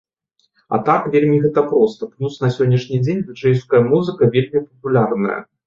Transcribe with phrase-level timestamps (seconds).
[0.77, 5.41] А так вельмі гэта проста, плюс, на сённяшні дзень дыджэйская музыка вельмі папулярная.